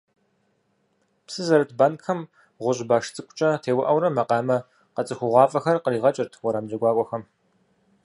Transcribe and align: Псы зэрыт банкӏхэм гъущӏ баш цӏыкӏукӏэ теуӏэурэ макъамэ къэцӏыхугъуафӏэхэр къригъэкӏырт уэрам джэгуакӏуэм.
Псы 1.25 1.41
зэрыт 1.47 1.71
банкӏхэм 1.79 2.19
гъущӏ 2.63 2.81
баш 2.89 3.05
цӏыкӏукӏэ 3.15 3.49
теуӏэурэ 3.63 4.09
макъамэ 4.15 4.57
къэцӏыхугъуафӏэхэр 4.95 5.81
къригъэкӏырт 5.83 6.33
уэрам 6.43 6.65
джэгуакӏуэм. 6.69 7.23